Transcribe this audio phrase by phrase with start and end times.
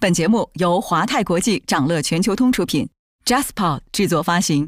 [0.00, 2.88] 本节目由华泰国际掌乐全球通出品
[3.26, 4.66] ，Jaspa 制作发行。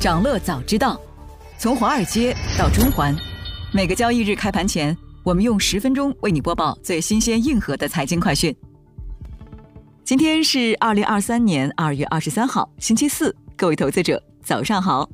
[0.00, 1.00] 掌乐早知道，
[1.58, 3.16] 从华尔街到中环，
[3.72, 8.52] 每个交易日开盘前，我们用十分钟为你播报最新鲜、硬核的财经快讯。
[10.02, 15.08] 今天是二零二三年二月二十三号，星期四，各位投资者早上好。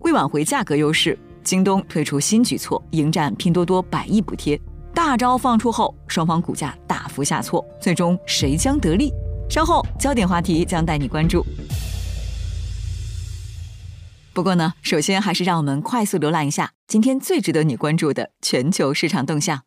[0.00, 4.60] 为挽回价格优势，京东推出新举措，迎战拼多多百亿补贴。
[4.96, 9.12] 大招放出后，双方股价大幅下挫，最终谁将得利？
[9.46, 11.44] 稍后焦点话题将带你关注。
[14.32, 19.60] 不过呢，首先还是让我们快速浏览一下今天最值得你关注的全球市场动向。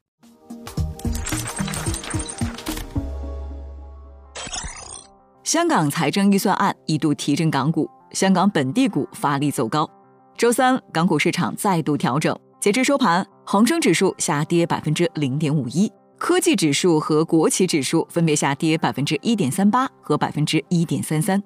[5.44, 9.88] 香港财政预算案一度提振港股，香港本地股发力走高。
[10.36, 12.36] 周三，港股市场再度调整。
[12.60, 21.42] 截至收盘，恒生指数下跌百分之零点五一，科技指数和国企指数分别下跌百分之一点三八和百分之一点三三。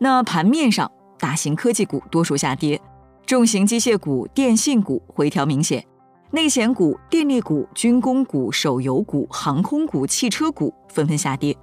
[0.00, 2.80] 那盘面上，大型科技股多数下跌，
[3.24, 5.86] 重型机械股、电信股回调明显，
[6.32, 11.56] 内险股、电力股、军工股、手游股、航空股、汽车股纷纷下跌。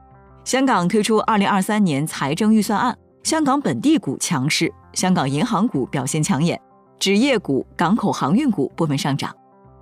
[0.46, 6.58] 香港推出二零二三年财政预算案，香港本地股强势，香港银行股表现抢眼。
[7.00, 9.36] 纸业股、港口航运股部分上涨。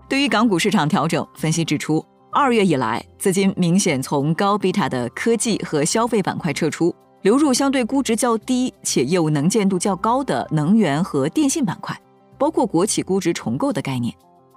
[0.09, 11.97] 对于港股市场调整，分析指出，二月以来，资金明显从高贝塔的科技和消费板块撤出，流入相对估值较低且业务能见度较高的能源和电信板块，
[12.37, 14.13] 包括国企估值重构的概念。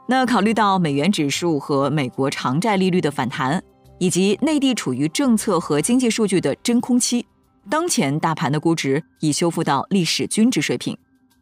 [0.09, 3.63] 那考虑到美元指数和美国长债利率的反弹，
[3.99, 7.27] 以及内地处于政策和经济数据的真空期，
[7.71, 10.97] 当前大盘的估值已修复到历史均值水平。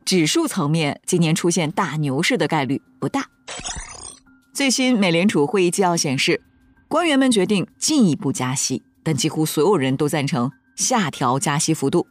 [0.04, 3.24] 指数层面，今年出现大牛市的概率不大。
[4.52, 6.42] 最新美联储会议纪要显示，
[6.88, 12.06] 官员们决定进一步加息，但几乎所有人都赞成下调加息幅度。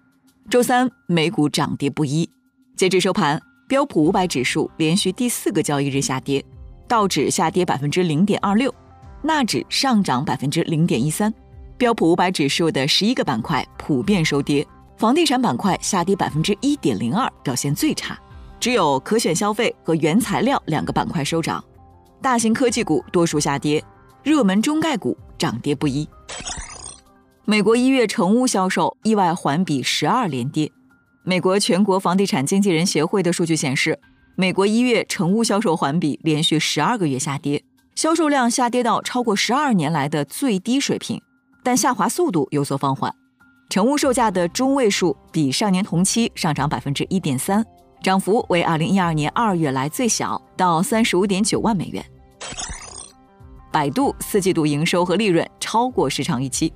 [0.49, 2.27] 周三，美股涨跌不一。
[2.75, 6.43] 截至收盘，标普五百指数连续第四个交易日下跌，
[6.87, 8.73] 道指下跌百分之零点二六，
[9.21, 11.31] 纳指上涨百分之零点一三。
[11.77, 14.65] 标普五百指数的十一个板块普遍收跌。
[14.97, 18.17] 房地产板块下跌百分之一点零二，表现最差，
[18.59, 21.63] 只有可选消费和原材料两个板块收涨。
[22.21, 23.83] 大型科技股多数下跌，
[24.23, 26.07] 热门中概股涨跌不一。
[27.43, 30.71] 美国一月成屋销售意外环比十二连跌。
[31.23, 33.99] 美国全国房地产经纪人协会的数据显示，
[34.35, 37.63] 美国一月成屋销售环比连续十二个月下跌，
[37.95, 41.21] 销售量下跌到超过十二年来的最低水平，
[41.61, 43.13] 但下滑速度有所放缓。
[43.69, 47.65] 成屋售价的中位数比上年同期上涨百分之一点三，
[48.03, 52.05] 涨幅为二零一二年二月来最小，到三十五点九万美元。
[53.71, 56.71] 百度四季度营收和利润超过市场预期。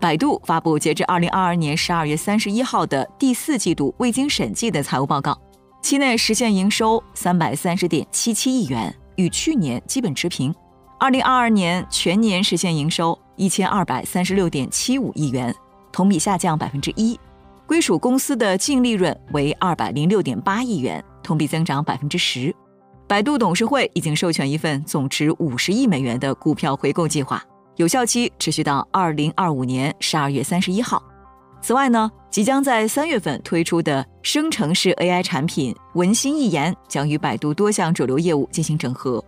[0.00, 5.38] 百度发布截至二零二二年十二月三十一号的第四季度未经审计的财务报告，
[5.82, 10.54] 期内实现营收三百三十点七七亿元，与去年基本持平。
[10.98, 15.54] 二零二二年全年实现营收一千二百三十六点七五亿元。
[15.98, 17.18] 同比下降百分之一，
[17.66, 22.54] 归属公司的净利润为二百零六点八亿元，同比增长百分之十。
[23.08, 27.42] 百度董事会已经授权一份总值五十亿美元的股票回购计划，
[27.74, 31.02] 有效期持续到二零二五年十二月三十一号。
[31.60, 39.24] 此外呢，即将在三月份推出的生成式 AI 产品文心一言将与百度多项主流业务进行整合。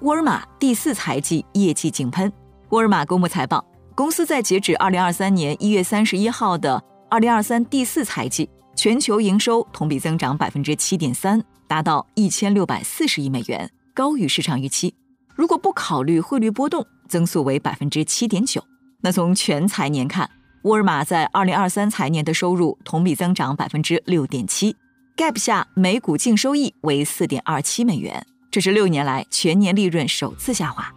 [0.00, 2.32] 沃尔玛第四财季业绩井喷，
[2.70, 3.64] 沃尔玛公布财报。
[4.02, 14.92] 公司在截止二零二三年一月三十一号的二零二三第四财季，全球营收同比增长百分之七点三，达到一千六百四十亿美元，高于市场预期。
[15.36, 18.60] 如果不考虑汇率波动，增速为百分之七点九。
[19.02, 20.28] 那从全财年看，
[20.64, 24.74] 沃尔玛在二零二三财年的收入同比增长百分之六点七
[25.16, 30.92] ，Gap 下每股净收益为四点二七美元，这是六年来全年利润首次下滑。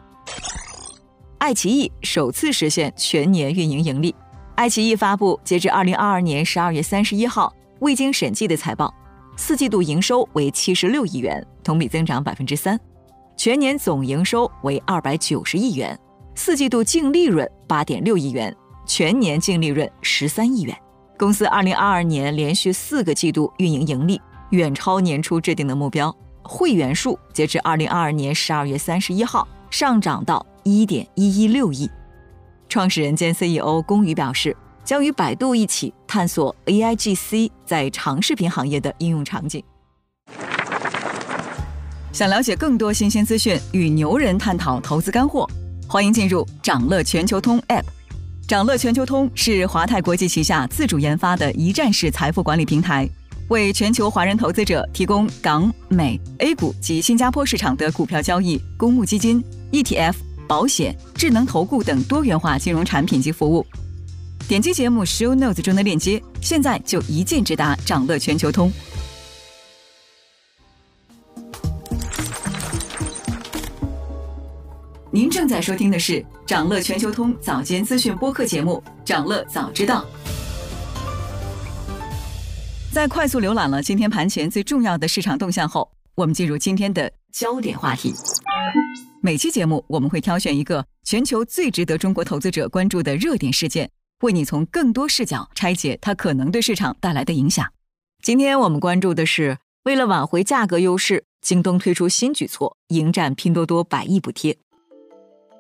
[1.38, 4.16] 爱奇艺首次实现全年运营盈利。
[4.56, 8.94] 爱奇艺发布截至二零二二年十二月三十一号未经审计的财报，
[9.36, 12.78] 四季度营收为七十六亿元，同比增长百分之三；
[13.36, 15.98] 全年总营收为二百九十亿元，
[16.36, 18.56] 四季度净利润八点六亿元，
[18.86, 20.76] 全年净利润十三亿元。
[21.18, 24.20] 公司二零二二年连续四个季度运营盈利，
[24.52, 26.16] 远超年初制定的目标。
[26.42, 30.46] 会员数截至二零二二年十二月三十一号上涨到。
[30.66, 31.88] 一点一一六亿。
[32.68, 39.64] 创始人兼 CEO 龚宇表示，将与百度一起探索 AIGC 在长视频行业的应用场景。
[42.12, 45.48] 想了解更多新鲜资讯，与牛人探讨投资干货，
[45.88, 47.84] 欢迎进入掌乐全球通 App。
[48.48, 53.08] 掌乐全球通是华泰国际旗下自主研发的一站式财富管理平台，
[53.50, 60.14] 为全球华人投资者提供港、美、A 股及新加坡市场的股票交易、公募基金、ETF、
[60.48, 63.66] 保险、智能投顾等多元化金融产品及服务。
[64.48, 68.72] 点击节目 Show Notes 中的链接，现在就一键直达掌乐全球通。
[75.12, 80.02] 您正在收听的是掌乐全球通早间资讯播客节目《掌乐早知道》。
[82.94, 88.14] 在快速浏览了今天盘前最重要的市场动向后，我们进入今天的焦点话题。
[89.26, 93.90] 每期节目我们会挑选一个全球最值得中国投资者关注的热点事件，
[94.22, 97.66] 为你从更多视角拆解它可能对市场带来的影响。
[98.22, 104.56] 今天我们关注的是，为了挽回价格优势，京东推出新举措，迎战拼多多百亿补贴。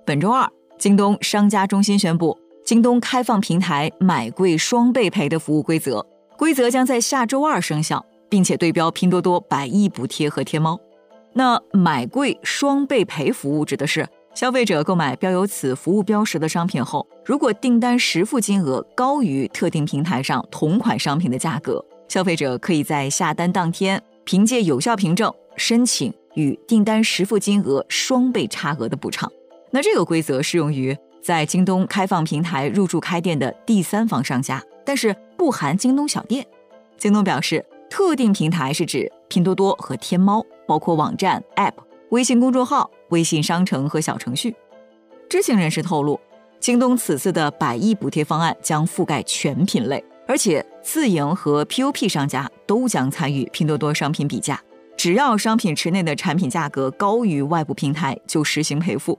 [0.06, 0.48] 本周二，
[0.78, 6.06] 京东商家中心宣布，京东开放平台买贵双倍赔的服务规则，
[6.38, 10.80] 规则将在下周二生效，并且对标拼多多百亿补贴和天猫。
[11.38, 29.30] 那买贵双倍赔服务指的是，消费者购买标有此服务标识的商品后，如果订单实付金额高于特定平台上同款商品的价格，消费者可以在下单当天凭借有效凭证申请与订单实付金额双倍差额的补偿。
[29.72, 36.48] 那这个规则适用于在京东开放平台入驻开店的第三方商家，但是不含京东小店。
[36.98, 37.66] 京东表示，
[37.96, 41.72] 特定平台是指拼多多和天猫，包括网站、App、
[42.10, 44.54] 微信公众号、微信商城和小程序。
[45.30, 46.20] 知情人士透露，
[46.60, 54.62] 京东此次的百亿补贴方案将覆盖全品类，而且自营和 POP 商家都将参与拼多多商品比价，
[54.98, 59.18] 只要商品池内的产品价格高于外部平台，就实行赔付。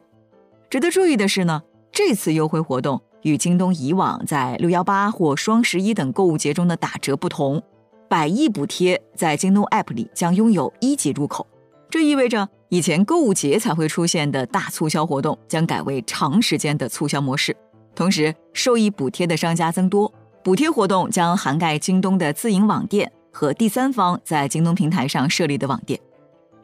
[0.69, 7.63] 值得注意的是呢，这次优惠活动与京东以往在六幺八或双十一等购物节中的打折不同，
[8.09, 11.47] 百亿补贴在京东 App 里将拥有一级入口。
[11.89, 17.57] 这意味着以前购物节才会出现的大促销活动将改为长时间的促销模式。
[17.95, 20.13] 同时，受益补贴的商家增多，
[20.43, 25.99] 补贴活动将涵盖京东的自营网店和第三方在京东平台上设立的网店。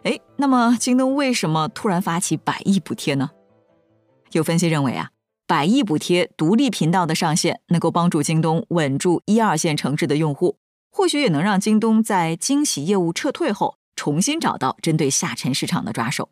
[0.03, 3.31] 哎，那么京东为什么突然发起百亿补贴呢？
[4.33, 5.11] 有分析认为啊，
[5.47, 10.57] 百亿补贴独立频道的上线，能够帮助京东稳住一二线城市的用户，
[10.95, 16.29] 或许也能让京东在惊喜业务撤退后，重新找到针对下沉市场的抓手。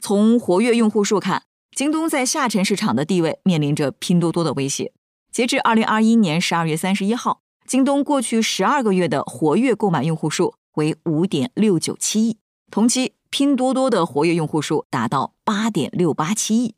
[0.00, 1.44] 从活跃用户数看，
[1.76, 4.92] 京东在下沉市场的地位面临着拼多多的威胁。
[5.30, 16.74] 截至二零二一年十二月三十一号，京东过去十二个月的活跃购买用户数为五点六九七亿，同期拼多多的活跃用户数达到八点六八七亿。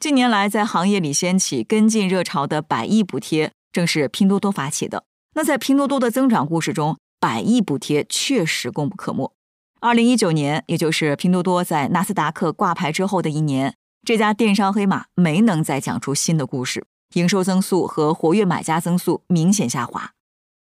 [0.00, 5.04] 近年来，在行业里掀起跟进热潮的百亿补贴，正是拼多多发起的。
[5.36, 9.34] 那在拼多多的增长故事中，百亿补贴确实功不可没。
[9.80, 13.74] 二零一九年，也就是拼多多在纳斯达克挂牌之后的一年，
[14.06, 20.12] 这家电商黑马没能再讲出新的故事，营收增速和活跃买家增速明显下滑。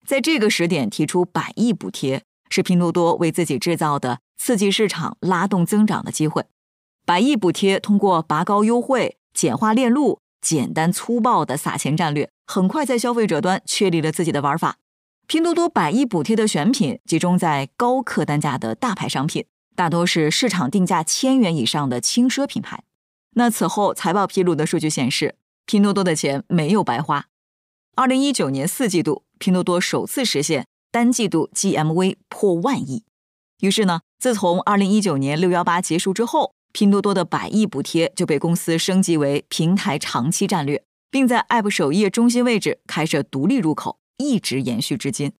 [0.06, 6.46] 在这个时点提出百亿补贴，是拼多多为自己制造的刺激市场、拉动增长的机会。
[7.04, 9.18] 百亿补贴通过拔高优惠。
[9.34, 14.76] 简化链路、简单粗暴的撒钱战略，很快在消费者端确立了自己的玩法。
[15.26, 22.84] 拼多多百亿补贴的选品集中在高客单价的大牌商品，大多是市场定价千元以上的轻奢品牌。
[23.36, 27.28] 那此后财报披露的数据显示，拼多多的钱没有白花。
[27.96, 33.04] 二零一九年四季度，拼多多首次实现单季度 GMV 破万亿。
[33.60, 36.52] 于是呢，自从二零一九年六幺八结束之后。
[36.74, 45.32] 拼多多的百亿补贴就被公司升级为平台长期战略，并在 App 首页中心位置开设独立入口，一直延续至今。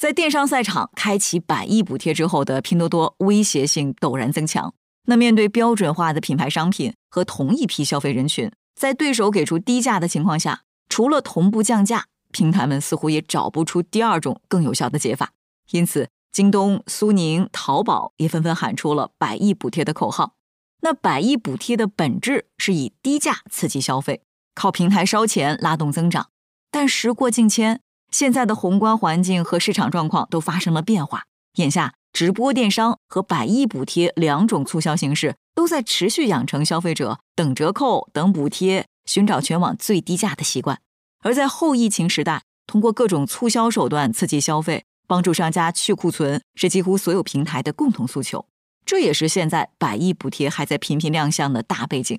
[0.00, 4.72] 在电商赛场开启百亿补贴之后的拼多多，威胁性陡然增强。
[5.06, 15.32] 那面对标准化的品牌商品和同一批消费人群，在对手给出低价的情况下，除了同步降价，平台们似乎也找不出第二种更有效的解法。
[15.72, 20.34] 因此，京东、苏宁、淘宝也纷纷喊出了百亿补贴的口号。
[20.80, 24.22] 那百亿补贴的本质是以低价刺激消费，
[24.54, 26.28] 靠平台烧钱拉动增长。
[26.70, 27.80] 但时过境迁，
[28.10, 31.24] 现在的宏观环境和市场状况都发生了变化。
[31.54, 40.80] 眼下，直播电商和百亿补贴两种促销形式都在持续养成消费者等折扣、等补贴、寻找全网最低价的习惯。
[41.24, 48.46] 而在后疫情时代，通过各种促销手段刺激消费，帮助商家去库存，是几乎所有平台的共同诉求。
[48.86, 52.18] 这也是现在百亿补贴还在频频亮相的大背景。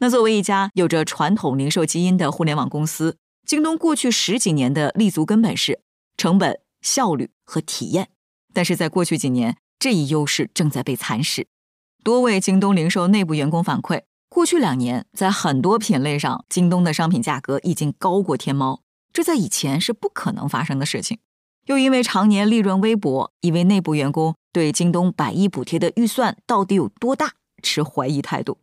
[0.00, 5.80] 那作为一家有着传统零售基因的互联网公司，京东过去十几年的立足根本是
[6.16, 8.08] 成本、效率和体验。
[8.52, 11.46] 但是在过去几年，这一优势正在被蚕食。
[12.02, 18.80] 多位京东零售内部员工反馈，过去两年在很多品类上，京东的商品价格已经高过天猫，
[19.12, 21.18] 这在以前是不可能发生的事情。
[21.66, 28.58] 又因为常年利润微薄，一位内部员工对京东百亿补贴的预算到底有多大持怀疑态度。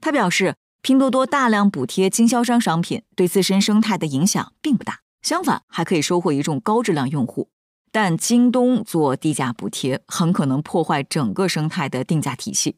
[0.00, 0.54] 他表示。
[0.82, 7.50] 拼多多大量补贴经销商商品，对自身生态的影响并不大，相反还可以收获一众高质量用户。
[7.92, 12.76] 但京东做低价补贴，很可能破坏整个生态的定价体系。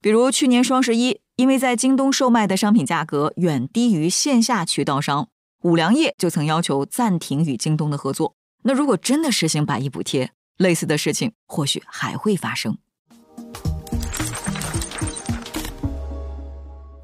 [0.00, 5.26] 比如去年双十一，因为在京东售卖的商品价格远低于线下渠道商，
[5.62, 8.36] 五粮液就曾要求暂停与京东的合作。
[8.62, 12.76] 那如果真的实行百亿补贴，类似的事情或许还会发生。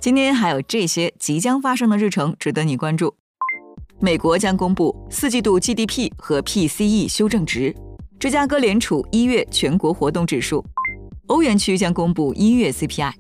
[0.01, 3.15] 今天还有这些即将发生的日程值得你关注：
[4.01, 7.75] 美国将公布四季度 GDP 和 PCE 修正值；
[8.19, 10.65] 芝加哥联储一月全国活动指数；
[11.27, 13.13] 欧元区将公布一月 CPI。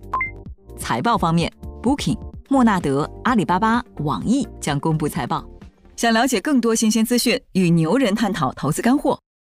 [0.78, 2.16] 财报方面，Booking、
[2.48, 5.44] 莫纳德、阿里巴巴、网易将公布财报。
[5.96, 9.20] 想了解更多新鲜资讯，与牛人探讨投资干货，